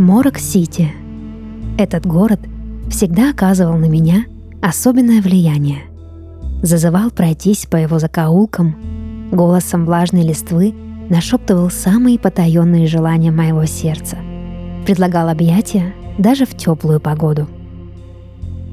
Морок-Сити. 0.00 0.92
Этот 1.76 2.06
город 2.06 2.40
всегда 2.88 3.32
оказывал 3.32 3.76
на 3.76 3.84
меня 3.84 4.24
особенное 4.62 5.20
влияние. 5.20 5.82
Зазывал 6.62 7.10
пройтись 7.10 7.66
по 7.66 7.76
его 7.76 7.98
закоулкам, 7.98 9.28
голосом 9.30 9.84
влажной 9.84 10.22
листвы 10.22 10.74
нашептывал 11.10 11.68
самые 11.68 12.18
потаенные 12.18 12.86
желания 12.86 13.30
моего 13.30 13.66
сердца. 13.66 14.16
Предлагал 14.86 15.28
объятия 15.28 15.92
даже 16.16 16.46
в 16.46 16.56
теплую 16.56 16.98
погоду. 16.98 17.46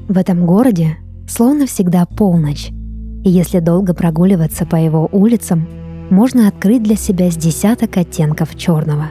В 0.08 0.16
этом 0.16 0.46
городе 0.46 0.96
словно 1.28 1.66
всегда 1.66 2.06
полночь, 2.06 2.70
и 2.70 3.28
если 3.28 3.58
долго 3.58 3.92
прогуливаться 3.92 4.64
по 4.64 4.76
его 4.76 5.06
улицам, 5.12 5.68
можно 6.08 6.48
открыть 6.48 6.82
для 6.82 6.96
себя 6.96 7.30
с 7.30 7.36
десяток 7.36 7.98
оттенков 7.98 8.56
черного. 8.56 9.10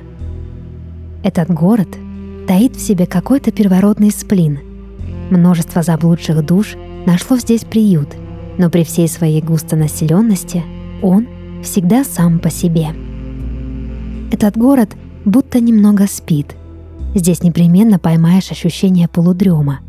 Этот 1.23 1.51
город 1.51 1.89
таит 2.47 2.75
в 2.75 2.79
себе 2.79 3.05
какой-то 3.05 3.51
первородный 3.51 4.09
сплин. 4.09 4.59
Множество 5.29 5.83
заблудших 5.83 6.45
душ 6.45 6.75
нашло 7.05 7.37
здесь 7.37 7.65
приют, 7.65 8.09
но 8.57 8.69
при 8.69 8.83
всей 8.83 9.07
своей 9.07 9.41
густонаселенности 9.41 10.63
он 11.01 11.27
всегда 11.61 12.03
сам 12.03 12.39
по 12.39 12.49
себе. 12.49 12.87
Этот 14.31 14.57
город 14.57 14.95
будто 15.25 15.59
немного 15.59 16.07
спит. 16.07 16.55
Здесь 17.13 17.43
непременно 17.43 17.99
поймаешь 17.99 18.51
ощущение 18.51 19.07
полудрема. 19.07 19.79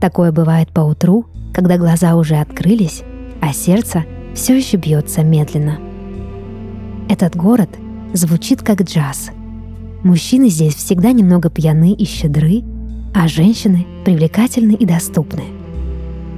Такое 0.00 0.32
бывает 0.32 0.70
по 0.70 0.80
утру, 0.80 1.26
когда 1.52 1.78
глаза 1.78 2.16
уже 2.16 2.36
открылись, 2.36 3.02
а 3.40 3.52
сердце 3.52 4.04
все 4.34 4.56
еще 4.56 4.76
бьется 4.76 5.22
медленно. 5.22 5.78
Этот 7.08 7.36
город 7.36 7.70
звучит 8.12 8.62
как 8.62 8.82
джаз. 8.82 9.30
Мужчины 10.02 10.48
здесь 10.48 10.74
всегда 10.74 11.12
немного 11.12 11.48
пьяны 11.48 11.92
и 11.92 12.04
щедры, 12.04 12.62
а 13.14 13.28
женщины 13.28 13.86
привлекательны 14.04 14.72
и 14.72 14.84
доступны. 14.84 15.44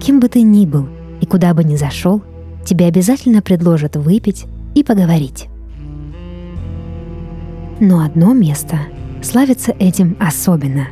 Кем 0.00 0.20
бы 0.20 0.28
ты 0.28 0.42
ни 0.42 0.66
был 0.66 0.88
и 1.20 1.26
куда 1.26 1.54
бы 1.54 1.64
ни 1.64 1.76
зашел, 1.76 2.22
тебе 2.64 2.86
обязательно 2.86 3.40
предложат 3.40 3.96
выпить 3.96 4.44
и 4.74 4.84
поговорить. 4.84 5.46
Но 7.80 8.00
одно 8.04 8.34
место 8.34 8.78
славится 9.22 9.74
этим 9.78 10.16
особенно. 10.20 10.88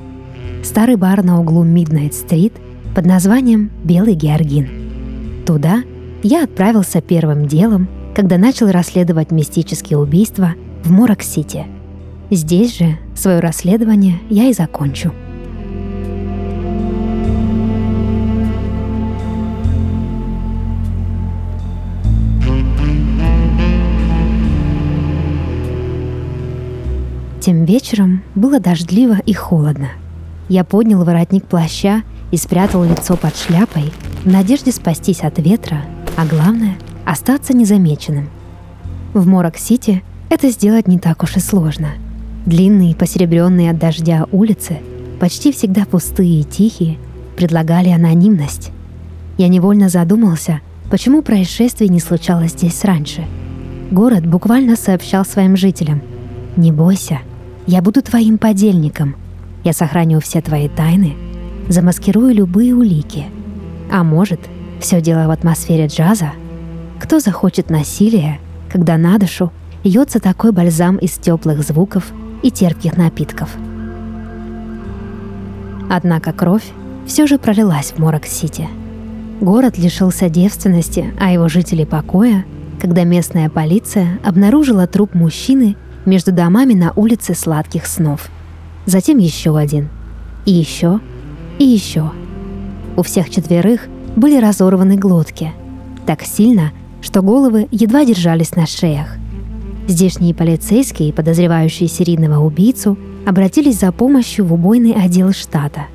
Старый 0.64 0.96
бар 0.96 1.22
на 1.22 1.40
углу 1.40 1.64
Миднайт-стрит 1.64 2.54
под 2.94 3.04
названием 3.04 3.70
«Белый 3.84 4.14
Георгин». 4.14 5.44
Туда 5.44 5.82
я 6.22 6.44
отправился 6.44 7.00
первым 7.00 7.46
делом, 7.46 7.88
когда 8.14 8.38
начал 8.38 8.70
расследовать 8.70 9.30
мистические 9.30 9.98
убийства 9.98 10.54
в 10.84 10.90
Морок-Сити. 10.90 11.66
Здесь 12.34 12.78
же 12.78 12.97
свое 13.14 13.41
расследование 13.41 14.19
я 14.30 14.44
и 14.44 14.55
закончу. 14.55 15.12
Тем 27.42 27.67
вечером 27.67 28.23
было 28.35 28.58
дождливо 28.61 29.18
и 29.27 29.35
холодно. 29.35 29.89
Я 30.48 30.64
поднял 30.64 31.05
воротник 31.05 31.45
плаща 31.45 32.02
и 32.30 32.39
спрятал 32.39 32.83
лицо 32.83 33.18
под 33.18 33.36
шляпой 33.36 33.92
в 34.24 34.27
надежде 34.27 34.73
спастись 34.73 35.20
от 35.20 35.39
ветра, 35.39 35.83
а 36.17 36.24
главное— 36.24 36.79
остаться 37.05 37.55
незамеченным. 37.55 38.30
В 39.12 39.27
Морок-Сити 39.27 40.02
это 40.30 40.48
сделать 40.48 40.89
не 40.89 40.98
так 40.98 41.23
уж 41.23 41.36
и 41.36 41.40
сложно. 41.40 41.89
Длинные, 42.47 42.97
посеребренные 42.97 43.70
от 43.70 43.79
дождя 43.79 44.27
улицы, 44.33 44.79
почти 45.20 45.53
всегда 45.53 45.85
пустые 45.85 46.41
и 46.41 46.45
тихие, 46.45 46.98
предлагали 47.36 47.91
анонимность. 47.91 48.73
Я 49.39 49.48
невольно 49.48 49.89
задумался, 49.89 50.61
почему 50.91 51.23
происшествий 51.23 51.89
не 51.89 52.01
случалось 52.01 52.53
здесь 52.53 52.85
раньше. 52.85 53.25
Город 53.92 54.27
буквально 54.27 54.75
сообщал 54.75 55.25
своим 55.25 55.57
жителям 55.57 56.03
«Не 56.57 56.73
бойся, 56.73 57.20
я 57.67 57.80
буду 57.80 58.03
твоим 58.03 58.39
подельником. 58.39 59.14
Я 59.63 59.73
сохраню 59.73 60.19
все 60.20 60.41
твои 60.41 60.69
тайны, 60.69 61.14
замаскирую 61.69 62.35
любые 62.35 62.74
улики. 62.74 63.27
А 63.91 64.03
может, 64.03 64.41
все 64.80 65.01
дело 65.01 65.29
в 65.29 65.30
атмосфере 65.30 65.86
джаза? 65.86 66.33
Кто 66.98 67.20
захочет 67.20 67.70
насилия, 67.70 68.41
когда 68.69 68.97
на 68.97 69.19
душу 69.19 69.53
льется 69.85 70.19
такой 70.19 70.51
бальзам 70.51 70.97
из 70.97 71.13
теплых 71.13 71.63
звуков 71.63 72.13
и 72.42 72.51
терпких 72.51 72.97
напитков? 72.97 73.51
Однако 75.91 76.33
кровь 76.33 76.64
все 77.07 77.27
же 77.27 77.39
пролилась 77.39 77.92
в 77.92 77.98
Морок-Сити. 77.98 78.69
Город 79.41 79.77
лишился 79.77 80.29
девственности, 80.29 81.13
а 81.20 81.33
его 81.33 81.48
жители 81.48 81.85
покоя, 81.85 82.45
когда 82.80 83.05
местная 83.05 83.51
полиция 83.51 84.19
обнаружила 84.25 84.86
труп 84.86 85.14
мужчины 85.14 85.77
между 86.07 86.33
домами 86.33 86.75
на 86.75 86.92
улице 86.95 87.35
сладких 87.35 87.86
снов. 87.86 88.30
Затем 88.86 89.19
еще 89.19 89.57
один. 89.57 89.89
И 90.47 90.53
еще. 90.53 91.01
И 91.59 91.64
еще. 91.64 92.11
У 92.97 93.03
всех 93.03 93.30
четверых 93.30 93.86
были 94.17 94.41
разорваны 94.41 94.97
глотки. 94.97 95.53
Так 96.07 96.23
сильно, 96.23 96.73
что 97.01 97.23
головы 97.23 97.69
едва 97.70 98.05
держались 98.05 98.55
на 98.55 98.67
шеях. 98.67 99.17
Здешние 99.88 100.34
полицейские, 100.34 101.12
подозревающие 101.12 101.88
серийного 101.88 102.44
убийцу, 102.44 102.96
обратились 103.26 103.80
за 103.80 103.92
помощью 103.92 104.44
в 104.44 104.52
убойный 104.52 104.92
отдел 104.92 105.32
штата. 105.32 105.86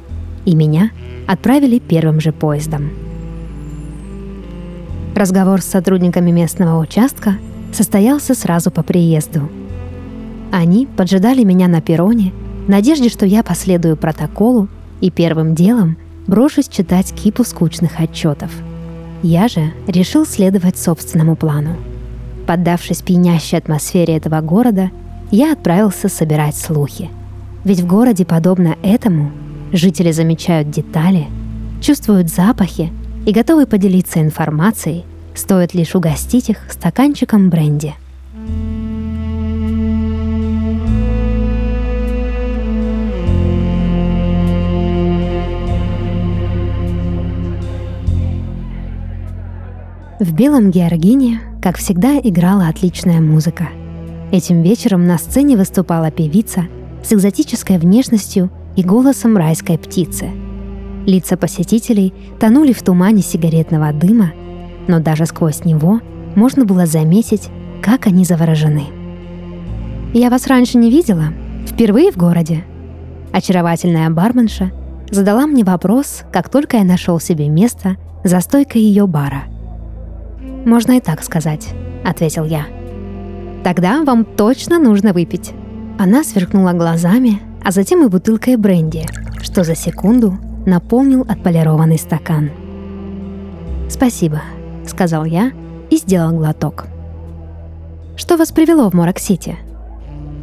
И 0.46 0.56
меня 0.56 0.92
отправили 1.28 1.80
первым 1.80 2.20
же 2.20 2.32
поездом. 2.32 2.90
Разговор 5.16 5.62
с 5.62 5.66
сотрудниками 5.66 6.32
местного 6.32 6.80
участка 6.80 7.38
состоялся 7.74 8.34
сразу 8.34 8.72
по 8.72 8.84
приезду– 8.84 9.50
они 10.52 10.86
поджидали 10.86 11.44
меня 11.44 11.68
на 11.68 11.82
перроне 11.82 12.34
в 12.66 12.70
надежде, 12.70 13.10
что 13.10 13.26
я 13.26 13.44
последую 13.44 13.98
протоколу 13.98 14.68
и 15.02 15.12
первым 15.12 15.56
делом 15.56 15.98
брошусь 16.26 16.68
читать 16.68 17.14
кипу 17.14 17.44
скучных 17.44 18.00
отчетов. 18.00 18.52
Я 19.24 19.48
же 19.48 19.74
решил 19.88 20.26
следовать 20.26 20.78
собственному 20.78 21.36
плану. 21.36 21.76
Поддавшись 22.48 23.02
пьянящей 23.02 23.58
атмосфере 23.58 24.16
этого 24.16 24.40
города, 24.40 24.90
я 25.32 25.52
отправился 25.52 26.08
собирать 26.08 26.56
слухи. 26.56 27.10
Ведь 27.66 27.82
в 27.82 27.88
городе, 27.88 28.26
подобно 28.26 28.78
этому, 28.82 29.32
жители 29.74 30.12
замечают 30.12 30.70
детали, 30.70 31.28
чувствуют 31.82 32.30
запахи 32.30 32.90
и 33.26 33.34
готовы 33.34 33.66
поделиться 33.66 34.22
информацией, 34.22 35.04
стоит 35.36 35.74
лишь 35.74 35.94
угостить 35.94 36.50
их 36.50 36.72
стаканчиком 36.72 37.50
бренди– 37.50 37.94
В 50.20 50.34
«Белом 50.34 50.72
Георгине», 50.72 51.42
как 51.62 51.78
всегда, 51.78 52.20
играла 52.20 52.68
отличная 52.68 53.20
музыка. 53.20 53.70
Этим 54.32 54.62
вечером 54.62 55.06
на 55.06 55.18
сцене 55.18 55.58
выступала 55.58 56.12
певица 56.12 56.66
с 57.04 57.14
экзотической 57.14 57.78
внешностью 57.78 58.52
и 58.76 58.84
голосом 58.84 59.38
райской 59.38 59.78
птицы. 59.78 60.30
Лица 61.06 61.38
посетителей 61.38 62.14
тонули 62.40 62.74
в 62.74 62.82
тумане 62.84 63.22
сигаретного 63.22 63.94
дыма, 63.94 64.34
но 64.88 65.00
даже 65.00 65.26
сквозь 65.26 65.64
него 65.64 66.02
можно 66.36 66.66
было 66.66 66.86
заметить, 66.86 67.50
как 67.82 68.08
они 68.08 68.26
заворожены. 68.26 68.84
«Я 70.14 70.30
вас 70.30 70.48
раньше 70.48 70.78
не 70.78 70.92
видела? 70.92 71.34
Впервые 71.66 72.12
в 72.12 72.18
городе?» 72.18 72.66
Очаровательная 73.32 74.10
барменша 74.10 74.72
задала 75.10 75.48
мне 75.48 75.64
вопрос, 75.64 76.24
как 76.32 76.50
только 76.50 76.78
я 76.78 76.84
нашел 76.84 77.20
себе 77.20 77.48
место 77.48 77.98
за 78.24 78.42
стойкой 78.42 78.82
ее 78.82 79.08
бара– 79.08 79.44
можно 80.68 80.98
и 80.98 81.00
так 81.00 81.24
сказать»,— 81.24 81.70
ответил 82.04 82.46
я. 82.46 82.68
«Тогда 83.64 84.04
вам 84.04 84.24
точно 84.26 84.78
нужно 84.78 85.14
выпить». 85.14 85.54
Она 85.98 86.24
сверкнула 86.24 86.74
глазами, 86.74 87.42
а 87.64 87.72
затем 87.72 88.06
и 88.06 88.10
бутылкой 88.10 88.56
бренди, 88.56 89.06
что 89.42 89.64
за 89.64 89.76
секунду 89.76 90.38
наполнил 90.68 91.22
отполированный 91.22 91.98
стакан. 91.98 92.52
«Спасибо»,— 93.90 94.42
сказал 94.86 95.26
я 95.26 95.52
и 95.90 95.98
сделал 95.98 96.38
глоток. 96.38 96.86
«Что 98.16 98.38
вас 98.38 98.52
привело 98.52 98.92
в 98.92 98.94
Морок-Сити?» 98.94 99.58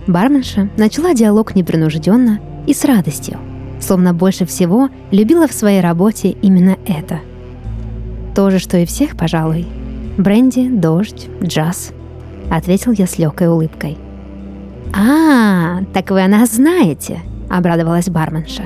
Барменша 0.07 0.69
начала 0.77 1.15
диалог 1.15 1.55
непринужденно 1.55 2.41
и 2.67 2.75
с 2.75 2.85
радостью, 2.85 3.39
словно 3.81 4.13
больше 4.13 4.45
всего 4.45 4.89
любила 5.11 5.47
в 5.47 5.53
своей 5.53 5.81
работе 5.81 6.31
именно 6.43 6.77
это. 6.87 7.21
То 8.35 8.51
же, 8.51 8.59
что 8.59 8.77
и 8.79 8.87
всех, 8.87 9.17
пожалуй, 9.17 9.67
Бренди, 10.19 10.69
дождь, 10.69 11.29
джаз»,— 11.43 11.93
ответил 12.51 12.93
я 12.93 13.07
с 13.07 13.19
легкой 13.19 13.49
улыбкой. 13.49 13.99
«А, 14.95 15.83
так 15.93 16.11
вы 16.11 16.23
о 16.23 16.29
нас 16.29 16.53
знаете. 16.53 17.21
обрадовалась 17.51 18.09
барменша. 18.09 18.65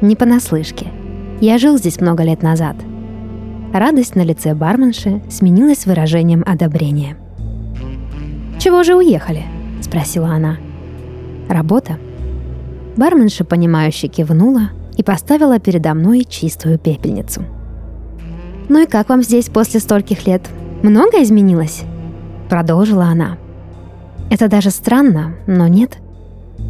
«Не 0.00 0.16
понаслышке. 0.16 0.86
Я 1.40 1.58
жил 1.58 1.78
здесь 1.78 2.00
много 2.00 2.22
лет 2.22 2.42
назад». 2.42 2.76
Радость 3.72 4.14
на 4.14 4.22
лице 4.22 4.54
барменши 4.54 5.20
сменилась 5.28 5.86
выражением 5.86 6.42
одобрения. 6.46 7.16
«Чего 8.58 8.82
же 8.82 8.94
уехали?»– 8.94 9.44
спросила 9.82 10.28
она. 10.28 10.56
«Работа». 11.48 11.98
Барменша, 12.96 13.44
понимающе 13.44 14.08
кивнула 14.08 14.70
и 14.96 15.02
поставила 15.02 15.58
передо 15.58 15.94
мной 15.94 16.24
чистую 16.28 16.78
пепельницу. 16.78 17.44
«Ну 18.68 18.82
и 18.82 18.86
как 18.86 19.08
вам 19.08 19.22
здесь 19.22 19.48
после 19.48 19.80
стольких 19.80 20.26
лет? 20.26 20.42
Много 20.82 21.22
изменилось?» 21.22 21.82
Продолжила 22.48 23.04
она. 23.04 23.36
«Это 24.30 24.48
даже 24.48 24.70
странно, 24.70 25.34
но 25.46 25.66
нет. 25.66 25.98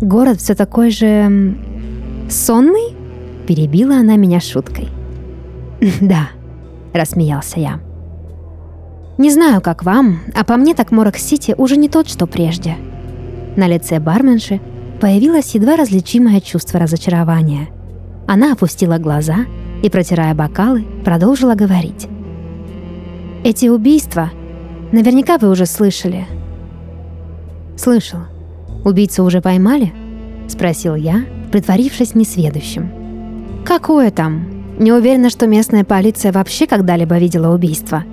Город 0.01 0.39
все 0.39 0.55
такой 0.55 0.91
же... 0.91 1.57
сонный?» 2.31 2.97
Перебила 3.47 3.97
она 3.97 4.17
меня 4.17 4.41
шуткой. 4.41 4.89
«Да»,— 6.01 6.29
рассмеялся 6.93 7.61
я. 7.61 7.81
«Не 9.19 9.31
знаю, 9.31 9.61
как 9.61 9.85
вам, 9.85 10.21
а 10.35 10.45
по 10.45 10.57
мне 10.57 10.75
так 10.75 10.91
Морок-Сити 10.91 11.55
уже 11.57 11.77
не 11.77 11.89
тот, 11.89 12.09
что 12.09 12.27
прежде». 12.27 12.77
На 13.57 13.67
лице 13.67 13.99
барменши 13.99 14.61
появилось 15.01 15.55
едва 15.55 15.77
различимое 15.77 16.41
чувство 16.41 16.79
разочарования. 16.79 17.69
Она 18.27 18.53
опустила 18.53 18.99
глаза 18.99 19.47
и, 19.83 19.91
протирая 19.91 20.35
бокалы, 20.35 20.85
продолжила 21.05 21.55
говорить. 21.55 22.09
«Эти 23.49 23.69
убийства, 23.69 24.31
наверняка 24.93 25.39
вы 25.39 25.49
уже 25.49 25.65
слышали». 25.65 26.27
«Слышал. 27.79 28.19
Убийцу 28.85 29.25
уже 29.25 29.41
поймали?»— 29.41 29.95
спросил 30.49 30.95
я, 30.95 31.25
притворившись 31.51 32.15
несведущим. 32.15 32.93
«Какое 33.65 34.11
там? 34.11 34.77
Не 34.79 34.93
уверена, 34.93 35.31
что 35.31 35.47
местная 35.47 35.83
полиция 35.85 36.31
вообще 36.31 36.67
когда-либо 36.67 37.17
видела 37.17 37.55
убийство. 37.55 38.05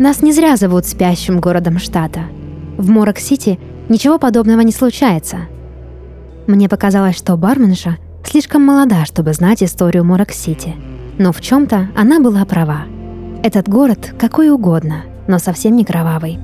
Нас 0.00 0.22
не 0.22 0.32
зря 0.32 0.56
зовут 0.56 0.86
спящим 0.86 1.38
городом 1.38 1.78
штата. 1.78 2.22
В 2.76 2.90
Морок-Сити 2.90 3.60
ничего 3.88 4.18
подобного 4.18 4.62
не 4.62 4.72
случается». 4.72 5.42
Мне 6.48 6.68
показалось, 6.68 7.16
что 7.16 7.36
барменша 7.36 7.98
слишком 8.24 8.62
молода, 8.62 9.04
чтобы 9.04 9.34
знать 9.34 9.62
историю 9.62 10.04
Морок-Сити. 10.04 10.74
Но 11.16 11.30
в 11.30 11.40
чем-то 11.40 11.90
она 11.94 12.18
была 12.18 12.44
права. 12.44 12.86
Этот 13.44 13.68
город 13.68 14.14
какой 14.18 14.48
угодно, 14.48 15.02
но 15.28 15.38
совсем 15.38 15.76
не 15.76 15.84
кровавый. 15.84 16.38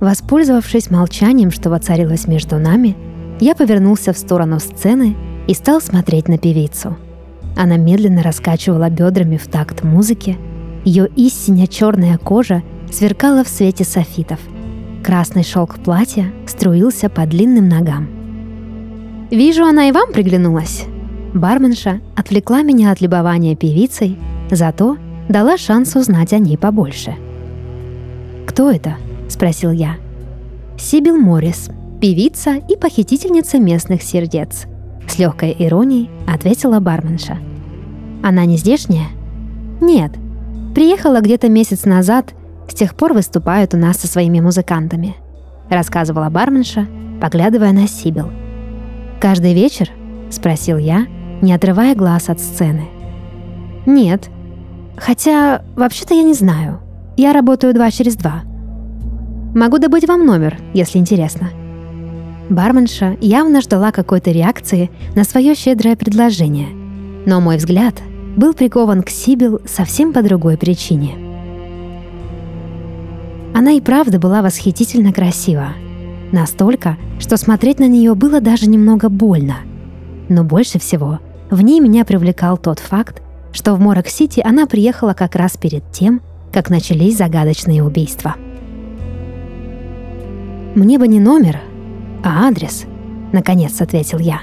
Воспользовавшись 0.00 0.90
молчанием, 0.90 1.50
что 1.50 1.70
воцарилось 1.70 2.26
между 2.26 2.58
нами, 2.58 2.94
я 3.40 3.54
повернулся 3.54 4.12
в 4.12 4.18
сторону 4.18 4.60
сцены 4.60 5.16
и 5.48 5.54
стал 5.54 5.80
смотреть 5.80 6.28
на 6.28 6.36
певицу. 6.36 6.98
Она 7.56 7.78
медленно 7.78 8.22
раскачивала 8.22 8.90
бедрами 8.90 9.38
в 9.38 9.46
такт 9.46 9.82
музыки, 9.82 10.36
ее 10.84 11.08
истинно 11.16 11.66
черная 11.66 12.18
кожа 12.18 12.62
сверкала 12.90 13.44
в 13.44 13.48
свете 13.48 13.84
софитов. 13.84 14.40
Красный 15.02 15.42
шелк 15.42 15.76
платья 15.82 16.26
струился 16.46 17.08
по 17.08 17.24
длинным 17.24 17.66
ногам. 17.66 18.10
«Вижу, 19.30 19.64
она 19.64 19.88
и 19.88 19.92
вам 19.92 20.12
приглянулась!» 20.12 20.84
Барменша 21.32 22.02
отвлекла 22.14 22.60
меня 22.60 22.90
от 22.90 23.00
любования 23.00 23.56
певицей, 23.56 24.18
зато 24.54 24.96
дала 25.28 25.58
шанс 25.58 25.96
узнать 25.96 26.32
о 26.32 26.38
ней 26.38 26.56
побольше. 26.56 27.14
«Кто 28.46 28.70
это?»– 28.70 28.96
спросил 29.28 29.72
я. 29.72 29.96
«Сибил 30.78 31.16
Моррис, 31.16 31.70
певица 32.00 32.54
и 32.54 32.76
похитительница 32.76 33.58
местных 33.58 34.02
сердец», 34.02 34.66
с 35.08 35.18
легкой 35.18 35.54
иронией 35.58 36.10
ответила 36.26 36.80
барменша. 36.80 37.38
Она 38.22 38.44
не 38.44 38.56
здешняя? 38.56 39.08
Нет. 39.80 40.12
Приехала 40.74 41.20
где-то 41.20 41.48
месяц 41.48 41.84
назад, 41.84 42.32
с 42.68 42.74
тех 42.74 42.94
пор 42.94 43.12
выступает 43.12 43.74
у 43.74 43.76
нас 43.76 43.98
со 43.98 44.06
своими 44.06 44.40
музыкантами. 44.40 45.16
Рассказывала 45.68 46.30
барменша, 46.30 46.86
поглядывая 47.20 47.72
на 47.72 47.86
Сибил. 47.86 48.30
Каждый 49.20 49.54
вечер? 49.54 49.90
Спросил 50.30 50.78
я, 50.78 51.06
не 51.42 51.52
отрывая 51.52 51.94
глаз 51.94 52.28
от 52.28 52.40
сцены. 52.40 52.88
Нет. 53.84 54.30
Хотя, 54.96 55.62
вообще-то 55.76 56.14
я 56.14 56.22
не 56.22 56.34
знаю. 56.34 56.80
Я 57.16 57.32
работаю 57.32 57.74
два 57.74 57.90
через 57.90 58.16
два. 58.16 58.42
Могу 59.54 59.78
добыть 59.78 60.06
вам 60.08 60.24
номер, 60.24 60.58
если 60.74 60.98
интересно. 60.98 61.50
Барменша 62.48 63.16
явно 63.20 63.60
ждала 63.60 63.92
какой-то 63.92 64.30
реакции 64.30 64.90
на 65.14 65.24
свое 65.24 65.54
щедрое 65.54 65.96
предложение. 65.96 66.68
Но 67.26 67.40
мой 67.40 67.56
взгляд 67.56 67.94
был 68.36 68.54
прикован 68.54 69.02
к 69.02 69.10
Сибил 69.10 69.60
совсем 69.66 70.12
по 70.12 70.22
другой 70.22 70.56
причине. 70.56 71.16
Она 73.54 73.72
и 73.72 73.80
правда 73.80 74.18
была 74.18 74.42
восхитительно 74.42 75.12
красива. 75.12 75.68
Настолько, 76.32 76.96
что 77.18 77.36
смотреть 77.36 77.78
на 77.78 77.86
нее 77.86 78.14
было 78.14 78.40
даже 78.40 78.68
немного 78.68 79.10
больно. 79.10 79.56
Но 80.28 80.44
больше 80.44 80.78
всего 80.78 81.20
в 81.50 81.60
ней 81.60 81.80
меня 81.80 82.06
привлекал 82.06 82.56
тот 82.56 82.78
факт, 82.78 83.21
что 83.52 83.74
в 83.74 83.80
Морок-Сити 83.80 84.40
она 84.44 84.66
приехала 84.66 85.14
как 85.14 85.36
раз 85.36 85.56
перед 85.56 85.90
тем, 85.92 86.20
как 86.52 86.70
начались 86.70 87.16
загадочные 87.16 87.82
убийства. 87.82 88.36
Мне 90.74 90.98
бы 90.98 91.06
не 91.06 91.20
номер, 91.20 91.60
а 92.24 92.46
адрес?»— 92.46 92.84
наконец 93.32 93.80
ответил 93.80 94.18
я. 94.18 94.40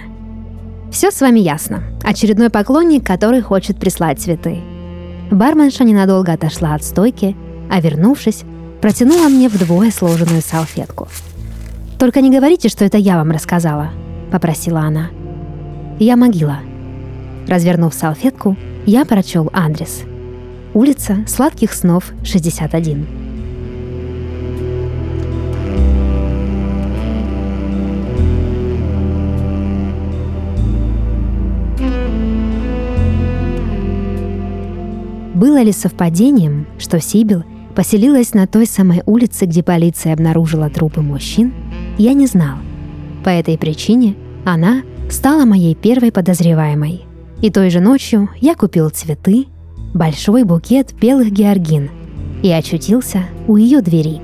«Все 0.91 1.11
с 1.11 1.21
вами 1.21 1.39
ясно. 1.39 1.83
Очередной 2.03 2.49
поклонник, 2.49 3.05
который 3.05 3.41
хочет 3.41 3.79
прислать 3.79 4.19
цветы». 4.19 4.59
Барменша 5.31 5.83
ненадолго 5.83 6.33
отошла 6.33 6.75
от 6.75 6.83
стойки, 6.83 7.35
а 7.69 7.81
вернувшись, 7.81 8.43
протянула 8.81 9.27
мне 9.27 9.49
вдвое 9.49 9.91
сложенную 9.91 10.41
салфетку. 10.41 11.07
«Только 11.97 12.21
не 12.21 12.31
говорите, 12.31 12.69
что 12.69 12.85
это 12.85 12.97
я 12.97 13.17
вам 13.17 13.31
рассказала»,— 13.31 13.89
попросила 14.31 14.81
она. 14.81 15.09
«Я 15.99 16.15
могила». 16.15 16.59
Развернув 17.47 17.93
салфетку, 17.93 18.55
я 18.89 19.05
прочел 19.05 19.51
адрес. 19.53 20.01
Улица 20.73 21.17
Сладких 21.27 21.73
снов, 21.73 22.05
61. 22.23 23.05
Было 35.35 35.61
ли 35.61 35.71
совпадением, 35.71 36.65
что 36.79 36.99
Сибил 36.99 37.43
поселилась 37.75 38.33
на 38.33 38.47
той 38.47 38.65
самой 38.65 39.03
улице, 39.05 39.45
где 39.45 39.61
полиция 39.61 40.13
обнаружила 40.13 40.67
трупы 40.71 41.01
мужчин, 41.01 41.53
я 41.99 42.13
не 42.13 42.25
знал. 42.25 42.57
По 43.23 43.29
этой 43.29 43.55
причине 43.59 44.15
она 44.45 44.81
стала 45.11 45.45
моей 45.45 45.75
первой 45.75 46.11
подозреваемой. 46.11 47.08
И 47.41 47.49
той 47.49 47.69
же 47.69 47.79
ночью 47.79 48.29
я 48.39 48.55
купил 48.55 48.89
цветы, 48.89 49.47
большой 49.93 50.43
букет 50.43 50.93
белых 50.93 51.31
георгин 51.31 51.89
и 52.43 52.51
очутился 52.51 53.23
у 53.47 53.57
ее 53.57 53.81
двери. 53.81 54.21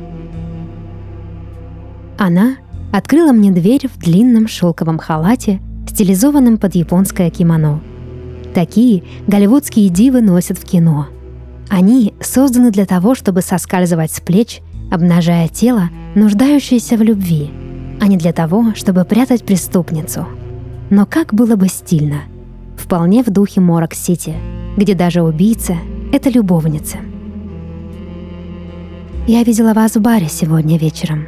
Она 2.17 2.55
открыла 2.93 3.31
мне 3.31 3.51
дверь 3.51 3.87
в 3.87 3.97
длинном 3.99 4.47
шелковом 4.47 4.99
халате, 4.99 5.61
стилизованном 5.89 6.57
под 6.57 6.75
японское 6.75 7.29
кимоно– 7.29 7.81
Такие 8.55 9.03
голливудские 9.27 9.89
дивы 9.89 10.21
носят 10.21 10.57
в 10.57 10.63
кино. 10.63 11.07
Они 11.69 12.13
созданы 12.21 12.71
для 12.71 12.85
того, 12.85 13.13
чтобы 13.13 13.41
соскальзывать 13.41 14.13
с 14.13 14.21
плеч, 14.21 14.61
обнажая 14.89 15.49
тело, 15.49 15.89
нуждающееся 16.15 16.95
в 16.95 17.01
любви, 17.01 17.51
а 17.99 18.07
не 18.07 18.15
для 18.15 18.31
того, 18.31 18.73
чтобы 18.73 19.03
прятать 19.03 19.43
преступницу. 19.43 20.25
Но 20.89 21.05
как 21.05 21.33
было 21.33 21.57
бы 21.57 21.67
стильно. 21.67 22.21
Вполне 22.77 23.23
в 23.23 23.29
духе 23.29 23.61
Морок-Сити, 23.61 24.35
где 24.77 24.93
даже 24.93 25.21
убийца— 25.21 25.75
это 26.13 26.29
любовница. 26.29 26.97
«Я 29.27 29.43
видела 29.43 29.73
вас 29.73 29.95
в 29.95 30.01
баре 30.01 30.27
сегодня 30.29 30.77
вечером. 30.77 31.25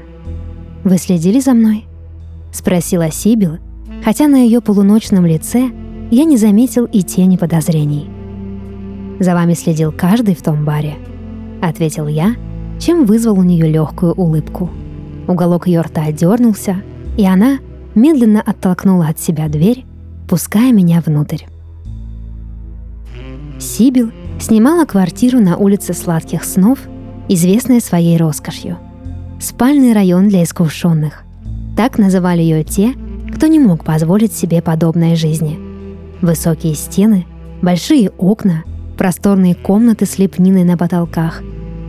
Вы 0.84 0.98
следили 0.98 1.40
за 1.40 1.54
мной?»— 1.54 1.86
спросила 2.52 3.12
Сибил, 3.12 3.58
хотя 4.04 4.28
на 4.28 4.38
ее 4.38 4.62
полуночном 4.62 5.26
лице— 5.26 5.72
я 6.10 6.24
не 6.24 6.38
заметил 6.38 6.86
и 6.86 7.02
тени 7.02 7.38
подозрений. 7.38 8.10
«За 9.20 9.34
вами 9.34 9.54
следил 9.54 9.92
каждый 9.92 10.36
в 10.36 10.42
том 10.42 10.64
баре»,— 10.64 10.96
ответил 11.62 12.08
я, 12.08 12.36
чем 12.80 13.06
вызвал 13.06 13.40
у 13.40 13.44
нее 13.44 13.68
легкую 13.68 14.14
улыбку. 14.14 14.70
Уголок 15.28 15.68
ее 15.68 15.82
рта 15.82 16.12
дернулся, 16.12 16.78
и 17.18 17.26
она 17.26 17.58
медленно 17.96 18.42
оттолкнула 18.42 19.08
от 19.08 19.20
себя 19.20 19.50
дверь, 19.50 19.86
пуская 20.28 20.72
меня 20.72 21.02
внутрь. 21.06 21.44
Сибил 23.60 24.12
снимала 24.40 24.86
квартиру 24.86 25.40
на 25.40 25.58
улице 25.58 25.94
Сладких 25.94 26.44
Снов, 26.44 26.80
известная 27.28 27.80
своей 27.80 28.18
роскошью. 28.18 28.78
Спальный 29.40 29.94
район 29.94 30.30
для 30.30 30.44
искушенных. 30.44 31.24
Так 31.76 31.98
называли 31.98 32.42
ее 32.42 32.64
те, 32.64 32.94
кто 33.34 33.48
не 33.48 33.60
мог 33.60 33.84
позволить 33.84 34.34
себе 34.34 34.62
подобной 34.62 35.16
жизни. 35.16 35.60
Высокие 36.22 36.76
стены, 36.76 37.26
большие 37.62 38.10
окна, 38.18 38.64
просторные 38.98 39.56
комнаты 39.56 40.06
с 40.06 40.18
лепниной 40.18 40.64
на 40.64 40.78
потолках. 40.78 41.44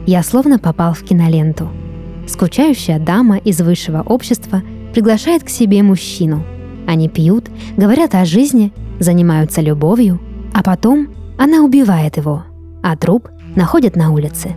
Я 0.06 0.22
словно 0.22 0.58
попал 0.58 0.94
в 0.94 1.02
киноленту. 1.02 1.68
Скучающая 2.26 2.98
дама 2.98 3.38
из 3.38 3.60
высшего 3.60 4.02
общества 4.02 4.62
приглашает 4.92 5.44
к 5.44 5.48
себе 5.48 5.82
мужчину. 5.82 6.44
Они 6.88 7.06
пьют, 7.10 7.50
говорят 7.76 8.14
о 8.14 8.24
жизни, 8.24 8.72
занимаются 8.98 9.60
любовью, 9.60 10.18
а 10.54 10.62
потом 10.62 11.08
она 11.36 11.60
убивает 11.62 12.16
его, 12.16 12.44
а 12.82 12.96
труп 12.96 13.28
находят 13.54 13.94
на 13.94 14.10
улице. 14.10 14.54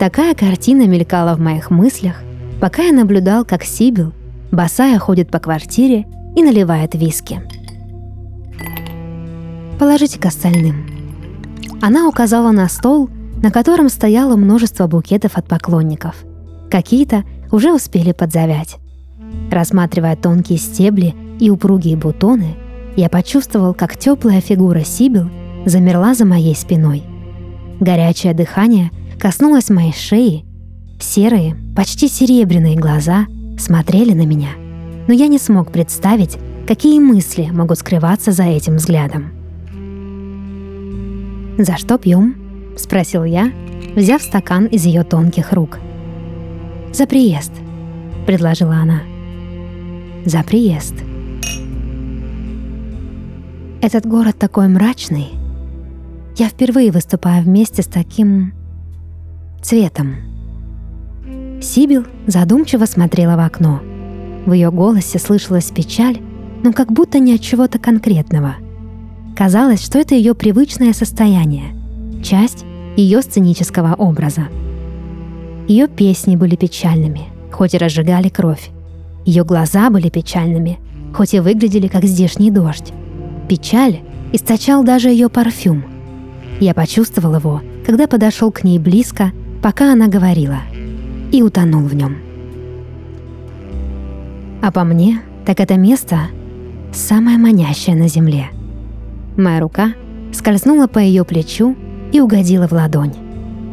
Такая 0.00 0.34
картина 0.34 0.88
мелькала 0.88 1.36
в 1.36 1.40
моих 1.40 1.70
мыслях, 1.70 2.16
пока 2.60 2.82
я 2.82 2.92
наблюдал, 2.92 3.44
как 3.44 3.62
Сибил, 3.62 4.12
босая, 4.50 4.98
ходит 4.98 5.30
по 5.30 5.38
квартире 5.38 6.06
и 6.34 6.42
наливает 6.42 6.96
виски. 6.96 7.40
«Положите 9.78 10.18
к 10.18 10.26
остальным». 10.26 10.86
Она 11.80 12.08
указала 12.08 12.50
на 12.50 12.68
стол, 12.68 13.08
на 13.40 13.52
котором 13.52 13.90
стояло 13.90 14.34
множество 14.34 14.88
букетов 14.88 15.36
от 15.38 15.46
поклонников. 15.46 16.16
Какие-то 16.68 17.22
уже 17.52 17.72
успели 17.72 18.10
подзавять. 18.10 18.78
Рассматривая 19.50 20.16
тонкие 20.16 20.58
стебли 20.58 21.14
и 21.40 21.50
упругие 21.50 21.96
бутоны, 21.96 22.56
я 22.96 23.08
почувствовал, 23.08 23.74
как 23.74 23.96
теплая 23.96 24.40
фигура 24.40 24.80
Сибил 24.80 25.30
замерла 25.66 26.14
за 26.14 26.24
моей 26.24 26.54
спиной. 26.54 27.02
Горячее 27.80 28.34
дыхание 28.34 28.90
коснулось 29.18 29.70
моей 29.70 29.92
шеи, 29.92 30.44
серые, 30.98 31.56
почти 31.74 32.08
серебряные 32.08 32.76
глаза 32.76 33.26
смотрели 33.58 34.12
на 34.12 34.26
меня, 34.26 34.50
но 35.06 35.14
я 35.14 35.28
не 35.28 35.38
смог 35.38 35.72
представить, 35.72 36.36
какие 36.66 36.98
мысли 36.98 37.48
могут 37.52 37.78
скрываться 37.78 38.32
за 38.32 38.44
этим 38.44 38.76
взглядом. 38.76 39.32
«За 41.58 41.76
что 41.76 41.98
пьем?»— 41.98 42.36
спросил 42.76 43.24
я, 43.24 43.50
взяв 43.94 44.22
стакан 44.22 44.66
из 44.66 44.84
ее 44.84 45.04
тонких 45.04 45.52
рук. 45.52 45.78
«За 46.92 47.06
приезд»,— 47.06 47.52
предложила 48.26 48.74
она. 48.74 49.00
«За 50.26 50.42
приезд». 50.42 50.94
Этот 53.80 54.06
город 54.06 54.36
такой 54.36 54.66
мрачный. 54.66 55.28
Я 56.36 56.48
впервые 56.48 56.90
выступаю 56.90 57.44
вместе 57.44 57.82
с 57.82 57.86
таким 57.86 58.52
цветом. 59.62 60.16
Сибил 61.62 62.06
задумчиво 62.26 62.86
смотрела 62.86 63.36
в 63.36 63.46
окно. 63.46 63.80
В 64.46 64.52
ее 64.52 64.72
голосе 64.72 65.20
слышалась 65.20 65.70
печаль, 65.70 66.18
но 66.64 66.72
как 66.72 66.90
будто 66.90 67.20
не 67.20 67.36
от 67.36 67.40
чего-то 67.40 67.78
конкретного. 67.78 68.56
Казалось, 69.36 69.84
что 69.84 70.00
это 70.00 70.16
ее 70.16 70.34
привычное 70.34 70.92
состояние, 70.92 71.72
часть 72.24 72.64
ее 72.96 73.22
сценического 73.22 73.94
образа. 73.94 74.48
Ее 75.68 75.86
песни 75.86 76.34
были 76.34 76.56
печальными, 76.56 77.26
хоть 77.52 77.74
и 77.74 77.78
разжигали 77.78 78.28
кровь. 78.28 78.70
Ее 79.26 79.44
глаза 79.44 79.90
были 79.90 80.08
печальными, 80.08 80.78
хоть 81.12 81.34
и 81.34 81.40
выглядели 81.40 81.88
как 81.88 82.04
здешний 82.04 82.52
дождь. 82.52 82.92
Печаль 83.48 84.00
источал 84.32 84.84
даже 84.84 85.08
ее 85.08 85.28
парфюм. 85.28 85.84
Я 86.60 86.74
почувствовал 86.74 87.34
его, 87.34 87.60
когда 87.84 88.06
подошел 88.06 88.52
к 88.52 88.62
ней 88.62 88.78
близко, 88.78 89.32
пока 89.62 89.92
она 89.92 90.06
говорила, 90.06 90.58
и 91.32 91.42
утонул 91.42 91.82
в 91.82 91.94
нем. 91.94 92.18
А 94.62 94.70
по 94.70 94.84
мне, 94.84 95.20
так 95.44 95.58
это 95.58 95.76
место 95.76 96.20
самое 96.92 97.36
манящее 97.36 97.96
на 97.96 98.08
земле. 98.08 98.46
Моя 99.36 99.60
рука 99.60 99.92
скользнула 100.32 100.86
по 100.86 101.00
ее 101.00 101.24
плечу 101.24 101.76
и 102.12 102.20
угодила 102.20 102.68
в 102.68 102.72
ладонь. 102.72 103.14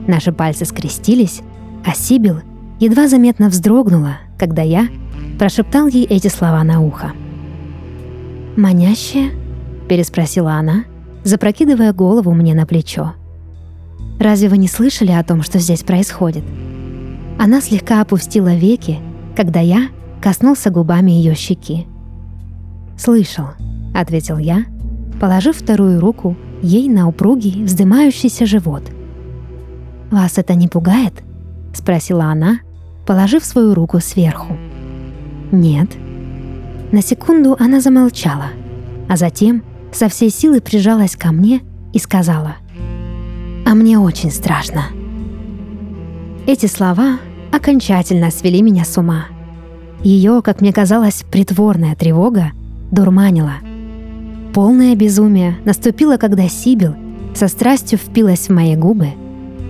Наши 0.08 0.32
пальцы 0.32 0.66
скрестились, 0.66 1.42
а 1.86 1.94
Сибил 1.94 2.42
едва 2.80 3.08
заметно 3.08 3.50
вздрогнула, 3.50 4.18
когда 4.38 4.64
я 4.64 4.88
прошептал 5.44 5.88
ей 5.88 6.06
эти 6.06 6.30
слова 6.30 6.64
на 6.64 6.80
ухо. 6.80 7.12
«Манящее?»— 8.56 9.32
переспросила 9.90 10.54
она, 10.54 10.86
запрокидывая 11.26 11.92
голову 11.92 12.32
мне 12.32 12.56
на 12.56 12.66
плечо. 12.66 13.14
«Разве 14.22 14.48
вы 14.48 14.58
не 14.58 14.70
слышали 14.70 15.12
о 15.12 15.22
том, 15.22 15.42
что 15.44 15.60
здесь 15.60 15.84
происходит?» 15.84 16.46
Она 17.38 17.60
слегка 17.60 18.00
опустила 18.00 18.56
веки, 18.56 19.00
когда 19.36 19.60
я 19.60 19.90
коснулся 20.22 20.70
губами 20.70 21.12
ее 21.12 21.36
щеки. 21.36 21.88
«Слышал»,— 22.98 23.48
ответил 23.94 24.38
я, 24.38 24.64
положив 25.20 25.58
вторую 25.58 26.00
руку 26.00 26.38
ей 26.62 26.88
на 26.88 27.06
упругий, 27.06 27.66
вздымающийся 27.66 28.46
живот. 28.46 28.84
«Вас 30.10 30.38
это 30.38 30.56
не 30.56 30.70
пугает?»— 30.70 31.22
спросила 31.74 32.28
она, 32.28 32.60
положив 33.06 33.44
свою 33.44 33.74
руку 33.74 34.00
сверху. 34.00 34.56
«Нет». 35.54 35.88
На 36.92 37.02
секунду 37.04 37.56
она 37.60 37.80
замолчала, 37.80 38.48
а 39.08 39.16
затем 39.18 39.64
со 39.92 40.10
всей 40.10 40.32
силы 40.32 40.62
прижалась 40.62 41.16
ко 41.16 41.32
мне 41.32 41.62
и 41.94 42.00
сказала 42.00 42.56
«А 43.64 43.76
мне 43.76 44.00
очень 44.00 44.32
страшно». 44.32 44.86
Эти 46.48 46.66
слова 46.66 47.20
окончательно 47.52 48.32
свели 48.32 48.64
меня 48.64 48.84
с 48.84 48.98
ума. 48.98 49.28
Ее, 50.04 50.42
как 50.44 50.60
мне 50.60 50.74
казалось, 50.74 51.24
притворная 51.32 51.96
тревога 51.96 52.52
дурманила. 52.92 53.54
Полное 54.56 54.96
безумие 54.96 55.58
наступило, 55.66 56.18
когда 56.18 56.50
Сибил 56.50 56.96
со 57.36 57.48
страстью 57.48 58.00
впилась 58.00 58.50
в 58.50 58.52
мои 58.52 58.76
губы, 58.76 59.10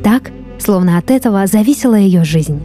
так, 0.01 0.31
словно 0.59 0.97
от 0.97 1.11
этого 1.11 1.45
зависела 1.45 1.95
ее 1.95 2.23
жизнь. 2.23 2.61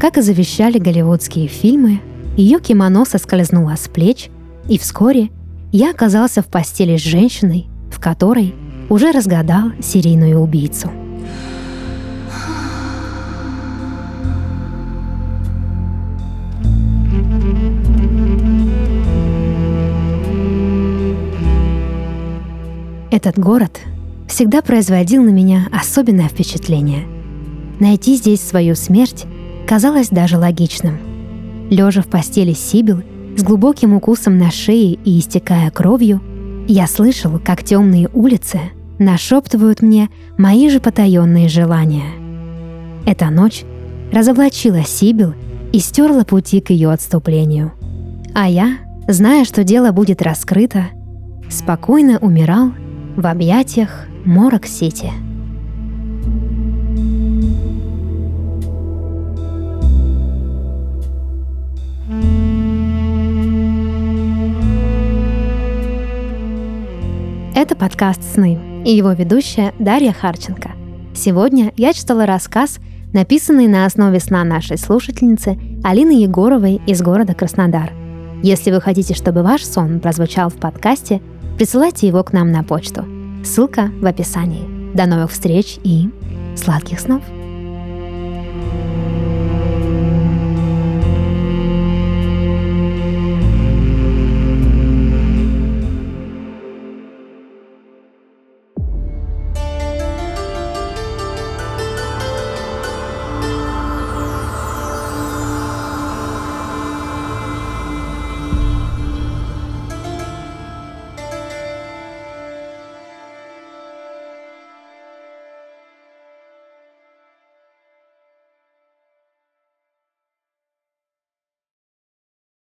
Как 0.00 0.16
и 0.16 0.20
завещали 0.20 0.78
голливудские 0.78 1.48
фильмы, 1.48 2.00
ее 2.36 2.60
кимоно 2.60 3.04
соскользнуло 3.04 3.74
с 3.76 3.88
плеч, 3.88 4.30
и 4.68 4.78
вскоре 4.78 5.30
я 5.72 5.90
оказался 5.90 6.40
в 6.40 6.46
постели 6.46 6.96
с 6.96 7.00
женщиной, 7.00 7.66
в 7.90 7.98
которой 7.98 8.54
уже 8.88 9.10
разгадал 9.10 9.72
серийную 9.82 10.38
убийцу. 10.38 10.88
Этот 23.10 23.36
город 23.36 23.80
всегда 24.28 24.62
производил 24.62 25.24
на 25.24 25.30
меня 25.30 25.66
особенное 25.72 26.28
впечатление. 26.28 27.04
Найти 27.80 28.14
здесь 28.14 28.40
свою 28.40 28.76
смерть 28.76 29.26
казалось 29.68 30.08
даже 30.08 30.38
логичным. 30.38 30.98
Лежа 31.70 32.00
в 32.00 32.06
постели 32.06 32.54
Сибил 32.54 33.02
с 33.36 33.42
глубоким 33.42 33.92
укусом 33.92 34.38
на 34.38 34.50
шее 34.50 34.94
и 34.94 35.18
истекая 35.18 35.70
кровью, 35.70 36.22
я 36.66 36.86
слышал, 36.86 37.38
как 37.38 37.62
темные 37.62 38.08
улицы 38.14 38.60
нашептывают 38.98 39.82
мне 39.82 40.08
мои 40.38 40.70
же 40.70 40.80
потаенные 40.80 41.48
желания. 41.48 42.06
Эта 43.06 43.28
ночь 43.30 43.64
разоблачила 44.10 44.82
Сибил 44.84 45.34
и 45.72 45.78
стерла 45.80 46.24
пути 46.24 46.60
к 46.60 46.70
ее 46.70 46.90
отступлению. 46.90 47.72
А 48.34 48.48
я, 48.48 48.78
зная, 49.06 49.44
что 49.44 49.64
дело 49.64 49.92
будет 49.92 50.22
раскрыто, 50.22 50.86
спокойно 51.50 52.18
умирал 52.18 52.72
в 53.16 53.26
объятиях 53.26 54.06
Морок-Сити. 54.24 55.27
Это 67.54 67.74
подкаст 67.74 68.22
«Сны» 68.34 68.58
и 68.84 68.92
его 68.92 69.12
ведущая 69.12 69.72
Дарья 69.78 70.12
Харченко. 70.12 70.72
Сегодня 71.14 71.72
я 71.76 71.92
читала 71.92 72.26
рассказ, 72.26 72.78
написанный 73.12 73.66
на 73.66 73.86
основе 73.86 74.20
сна 74.20 74.44
нашей 74.44 74.78
слушательницы 74.78 75.58
Алины 75.82 76.22
Егоровой 76.22 76.80
из 76.86 77.02
города 77.02 77.34
Краснодар. 77.34 77.92
Если 78.42 78.70
вы 78.70 78.80
хотите, 78.80 79.14
чтобы 79.14 79.42
ваш 79.42 79.64
сон 79.64 80.00
прозвучал 80.00 80.50
в 80.50 80.56
подкасте– 80.56 81.20
присылайте 81.58 82.06
его 82.06 82.22
к 82.22 82.32
нам 82.32 82.52
на 82.52 82.62
почту. 82.62 83.04
Ссылка 83.44 83.90
в 84.00 84.06
описании. 84.06 84.94
До 84.94 85.06
новых 85.06 85.32
встреч 85.32 85.78
и 85.82 86.08
сладких 86.56 87.00
снов! 87.00 87.22